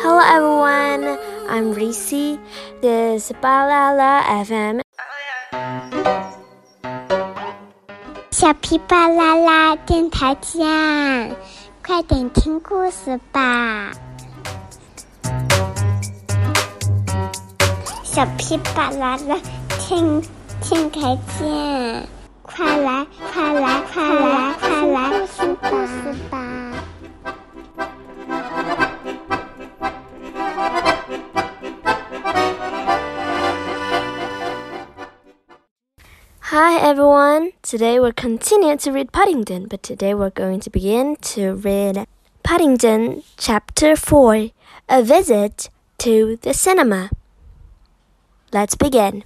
[0.00, 1.18] Hello everyone,
[1.50, 2.38] I'm Reese.
[2.80, 4.80] This is 巴啦啦 FM.
[8.30, 11.36] 小皮巴啦啦电台见，
[11.84, 13.92] 快点听故事吧！
[18.02, 19.36] 小皮巴啦啦
[19.78, 20.22] 听
[20.62, 22.08] 电台见，
[22.40, 26.38] 快来快来快来快来听故事吧
[37.63, 42.07] Today we'll continue to read Paddington, but today we're going to begin to read
[42.41, 44.49] Paddington Chapter 4
[44.89, 47.11] A Visit to the Cinema.
[48.51, 49.23] Let's begin.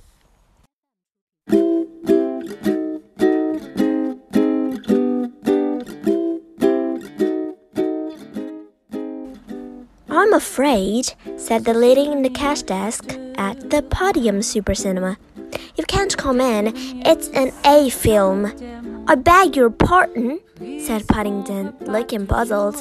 [10.35, 15.17] Afraid, said the lady in the cash desk at the Podium Super Cinema.
[15.77, 16.73] You can't come in.
[17.05, 18.51] It's an A film.
[19.07, 20.41] I beg your pardon,
[20.79, 22.75] said Paddington, looking puzzled.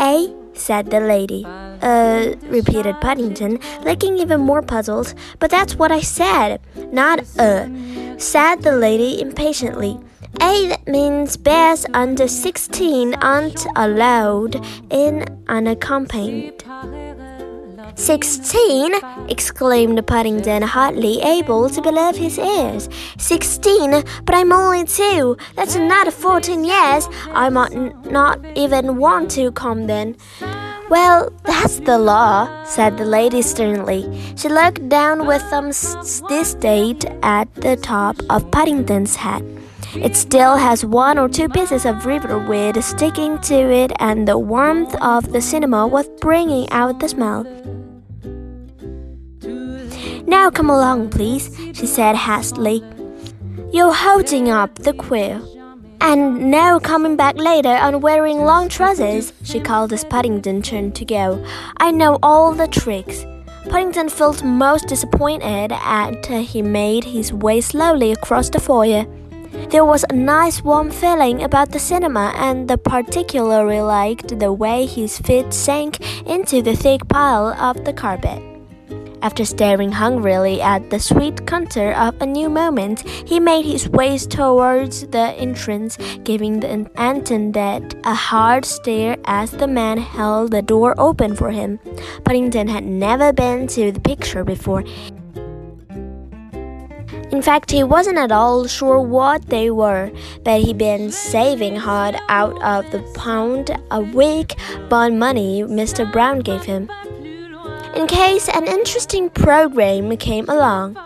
[0.00, 1.44] A, said the lady.
[1.44, 5.12] Uh, repeated Paddington, looking even more puzzled.
[5.38, 7.68] But that's what I said, not uh,
[8.16, 10.00] said the lady impatiently.
[10.40, 16.64] A that means bears under 16 aren't allowed in unaccompanied.
[17.96, 18.92] Sixteen!
[19.28, 22.88] exclaimed Paddington, hardly able to believe his ears.
[23.18, 24.02] Sixteen!
[24.24, 25.36] But I'm only two!
[25.56, 27.08] That's another fourteen years!
[27.32, 27.72] I might
[28.10, 30.16] not even want to come then.
[30.90, 34.02] Well, that's the law, said the lady sternly.
[34.36, 35.70] She looked down with some
[36.28, 39.42] disdain at the top of Paddington's hat.
[39.94, 44.94] It still has one or two pieces of riverweed sticking to it, and the warmth
[45.00, 47.46] of the cinema was bringing out the smell.
[50.26, 52.82] Now come along, please, she said hastily.
[53.72, 55.50] You're holding up the queue.
[56.00, 61.04] And now coming back later and wearing long trousers, she called as Paddington turned to
[61.04, 61.44] go.
[61.78, 63.24] I know all the tricks.
[63.70, 69.06] Paddington felt most disappointed at he made his way slowly across the foyer.
[69.70, 74.86] There was a nice warm feeling about the cinema, and the particularly liked the way
[74.86, 78.53] his feet sank into the thick pile of the carpet.
[79.24, 84.18] After staring hungrily at the sweet contour of a new moment, he made his way
[84.18, 90.94] towards the entrance, giving the attendant a hard stare as the man held the door
[90.98, 91.80] open for him.
[92.26, 94.84] Paddington had never been to the picture before.
[97.32, 100.12] In fact, he wasn't at all sure what they were,
[100.44, 104.54] but he'd been saving hard out of the pound a week
[104.90, 106.04] bond money Mr.
[106.12, 106.90] Brown gave him
[107.96, 110.96] in case an interesting program came along.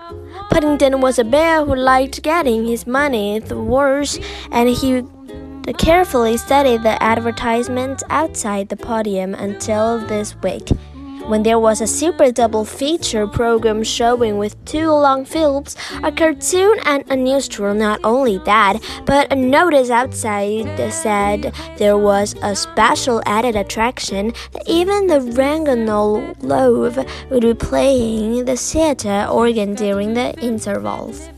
[0.50, 4.18] Paddington was a bear who liked getting his money the worse,
[4.50, 5.02] and he
[5.76, 10.68] carefully studied the advertisements outside the podium until this week
[11.28, 16.76] when there was a super double feature program showing with two long films, a cartoon,
[16.84, 17.74] and a news tour.
[17.74, 24.62] Not only that, but a notice outside said there was a special added attraction that
[24.66, 26.96] even the Ragnall Loaf
[27.30, 31.28] would be playing the theater organ during the intervals.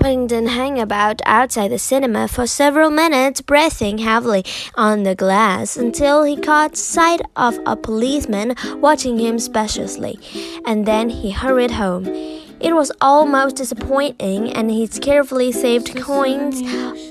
[0.00, 6.22] Paddington hung about outside the cinema for several minutes, breathing heavily on the glass until
[6.22, 10.18] he caught sight of a policeman watching him suspiciously,
[10.64, 12.06] and then he hurried home.
[12.60, 16.62] It was almost disappointing, and his carefully saved coins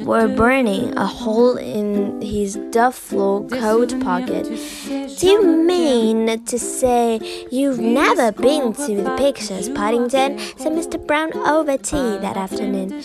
[0.01, 4.43] were burning a hole in his duffel coat pocket.
[5.17, 7.19] Do you mean to say
[7.51, 10.37] you've never been to the pictures, Paddington?
[10.57, 11.03] said Mr.
[11.05, 13.01] Brown over tea that afternoon.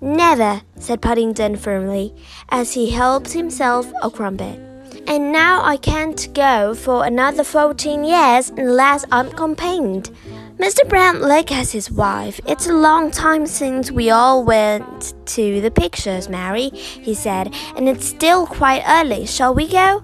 [0.00, 2.14] Never, said Paddington firmly,
[2.50, 4.60] as he helped himself a crumpet.
[5.08, 10.10] And now I can't go for another fourteen years unless I'm accompanied.
[10.58, 10.88] Mr.
[10.88, 12.40] Brown looked at his wife.
[12.44, 17.88] It's a long time since we all went to the pictures, Mary, he said, and
[17.88, 19.24] it's still quite early.
[19.24, 20.02] Shall we go?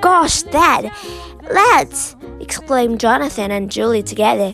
[0.00, 0.90] Gosh, Dad!
[1.48, 2.16] Let's!
[2.40, 4.52] exclaimed Jonathan and Judy together.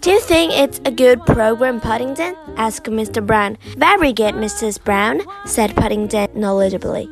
[0.00, 2.36] Do you think it's a good program, Paddington?
[2.56, 3.24] asked Mr.
[3.24, 3.58] Brown.
[3.76, 4.82] Very good, Mrs.
[4.82, 7.06] Brown, said Paddington knowledgeably.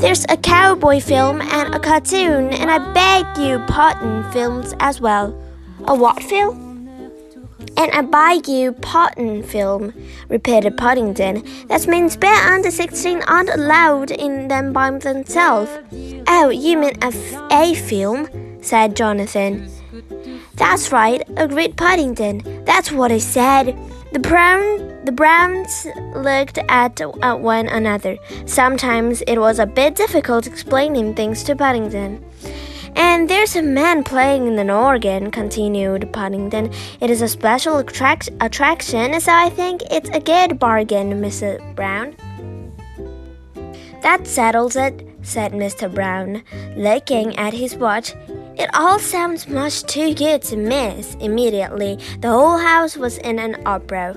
[0.00, 5.40] There's a cowboy film and a cartoon, and I beg you pardon films as well.
[5.86, 6.88] A what film?
[7.76, 9.92] And a buy you Potten film,
[10.28, 11.44] repeated Paddington.
[11.68, 15.70] That means bear under 16 aren't allowed in them by themselves.
[16.28, 17.12] Oh, you mean a,
[17.50, 18.28] a film?
[18.62, 19.68] said Jonathan.
[20.54, 22.64] That's right, agreed Paddington.
[22.64, 23.76] That's what I said.
[24.12, 28.16] The brown the Browns looked at, at one another.
[28.46, 32.24] Sometimes it was a bit difficult explaining things to Paddington.
[32.96, 36.72] And there's a man playing an organ, continued Paddington.
[37.00, 41.58] It is a special attract- attraction, so I think it's a good bargain, Mrs.
[41.74, 42.14] Brown.
[44.02, 45.92] That settles it, said Mr.
[45.92, 46.42] Brown,
[46.76, 48.14] looking at his watch.
[48.56, 51.16] It all sounds much too good to miss.
[51.16, 54.14] Immediately, the whole house was in an uproar.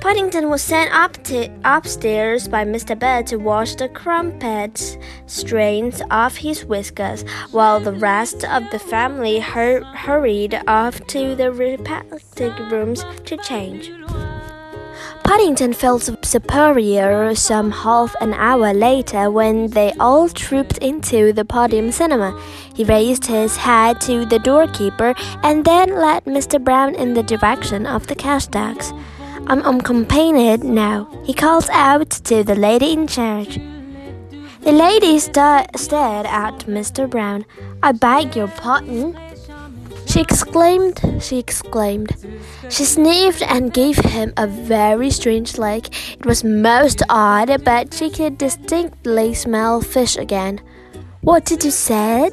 [0.00, 2.96] Paddington was sent up to upstairs by Mr.
[2.96, 4.96] Bird to wash the crumpet
[5.26, 11.50] strains off his whiskers, while the rest of the family hur hurried off to their
[11.50, 13.90] respective rooms to change.
[15.30, 21.92] Paddington felt superior some half an hour later when they all trooped into the podium
[21.92, 22.36] cinema.
[22.74, 26.58] He raised his hat to the doorkeeper and then led Mr.
[26.58, 28.92] Brown in the direction of the cash tax.
[29.46, 33.60] I'm unaccompanied now, he called out to the lady in charge.
[34.62, 37.08] The lady st stared at Mr.
[37.08, 37.46] Brown.
[37.84, 39.16] I beg your pardon,
[40.10, 42.10] she exclaimed, she exclaimed.
[42.68, 45.86] She sniffed and gave him a very strange look.
[46.10, 50.60] It was most odd, but she could distinctly smell fish again.
[51.20, 52.30] What did you say?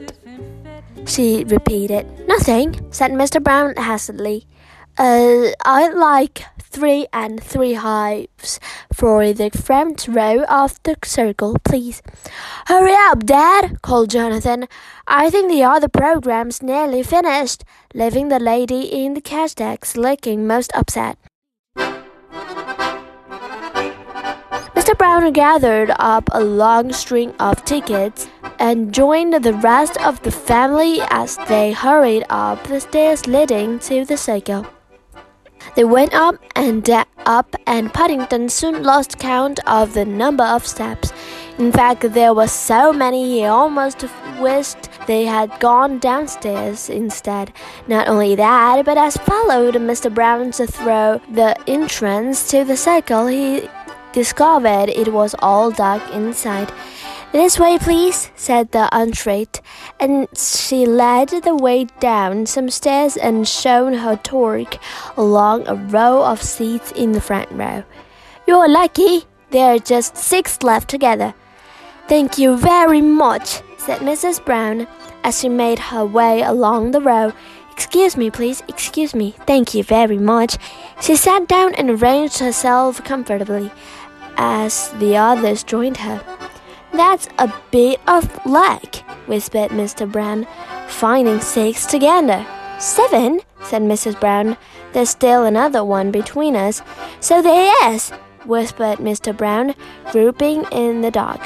[1.05, 2.05] She repeated.
[2.27, 3.41] Nothing, said Mr.
[3.41, 4.47] Brown hastily.
[4.99, 8.59] Uh, I'd like three and three hives
[8.91, 12.01] for the front row of the circle, please.
[12.65, 14.67] Hurry up, Dad, called Jonathan.
[15.05, 17.63] I think the other program's nearly finished,
[17.93, 21.19] leaving the lady in the cash desk looking most upset.
[24.75, 24.97] Mr.
[24.97, 31.01] Brown gathered up a long string of tickets and joined the rest of the family
[31.09, 34.65] as they hurried up the stairs leading to the circle.
[35.75, 36.89] They went up and
[37.25, 41.11] up, and Paddington soon lost count of the number of steps.
[41.57, 44.05] In fact, there were so many he almost
[44.39, 47.51] wished they had gone downstairs instead.
[47.87, 50.13] Not only that, but as followed Mr.
[50.13, 53.69] Brown through the entrance to the circle, he
[54.13, 56.71] discovered it was all dark inside.
[57.33, 59.61] This way, please, said the entreat,
[59.99, 64.77] and she led the way down some stairs and showed her torque
[65.17, 67.83] along a row of seats in the front row.
[68.47, 69.25] You're lucky.
[69.49, 71.33] There are just six left together.
[72.07, 74.43] Thank you very much, said Mrs.
[74.43, 74.87] Brown
[75.23, 77.33] as she made her way along the row.
[77.71, 79.35] Excuse me, please, excuse me.
[79.45, 80.57] Thank you very much.
[81.01, 83.69] She sat down and arranged herself comfortably
[84.37, 86.36] as the others joined her.
[86.97, 88.95] That's a bit of luck,
[89.27, 90.11] whispered Mr.
[90.11, 90.47] Brown,
[90.87, 92.43] finding six together.
[92.79, 94.19] Seven, said Mrs.
[94.19, 94.57] Brown.
[94.93, 96.81] There's still another one between us.
[97.19, 98.09] So there is,
[98.45, 99.37] whispered Mr.
[99.37, 99.75] Brown,
[100.11, 101.41] groping in the dark.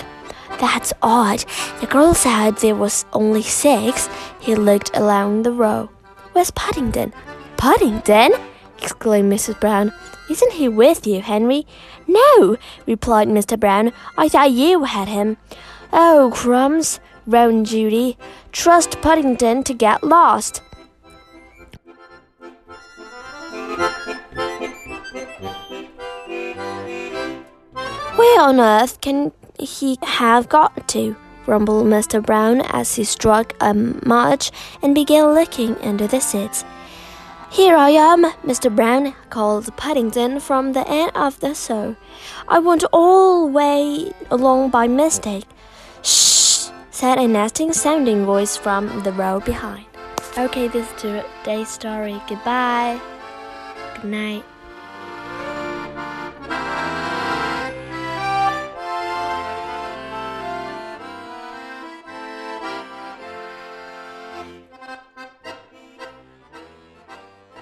[0.62, 1.44] That's odd.
[1.82, 4.08] The girl said there was only six.
[4.40, 5.90] He looked along the row.
[6.32, 7.12] Where's Paddington?
[7.58, 8.32] Paddington?
[8.82, 9.60] Exclaimed Mrs.
[9.60, 9.94] Brown.
[10.30, 11.68] Isn't he with you, Henry?
[12.08, 13.60] No, replied Mr.
[13.60, 13.94] Brown.
[14.18, 15.38] I thought you had him.
[15.94, 18.18] Oh, crumbs, groaned Judy.
[18.52, 20.62] Trust Paddington to get lost.
[28.16, 31.16] Where on earth can he have got to?
[31.46, 32.24] grumbled Mr.
[32.24, 36.64] Brown as he struck a match and began looking under the seats.
[37.52, 38.74] Here I am, Mr.
[38.74, 41.96] Brown, called Paddington from the end of the saw.
[42.48, 45.44] I went all the way along by mistake.
[46.02, 49.86] Shh, said a nasty sounding voice from the row behind.
[50.38, 52.22] Okay, this is today's story.
[52.30, 53.02] Goodbye.
[53.96, 54.46] Good night.